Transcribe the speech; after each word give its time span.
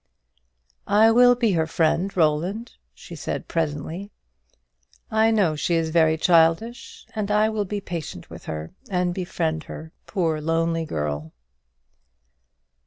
"I 0.87 1.11
will 1.11 1.35
be 1.35 1.51
her 1.51 1.67
friend, 1.67 2.17
Roland," 2.17 2.73
she 2.95 3.15
said, 3.15 3.47
presently. 3.47 4.09
"I 5.11 5.29
know 5.29 5.55
she 5.55 5.75
is 5.75 5.91
very 5.91 6.17
childish; 6.17 7.05
and 7.15 7.29
I 7.29 7.49
will 7.49 7.65
be 7.65 7.81
patient 7.81 8.27
with 8.27 8.45
her 8.45 8.71
and 8.89 9.13
befriend 9.13 9.65
her, 9.65 9.91
poor 10.07 10.41
lonely 10.41 10.85
girl." 10.85 11.33